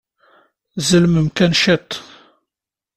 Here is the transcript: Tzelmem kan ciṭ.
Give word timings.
Tzelmem 0.75 1.27
kan 1.37 1.51
ciṭ. 1.61 1.89